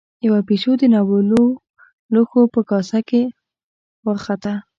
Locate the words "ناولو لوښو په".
0.93-2.61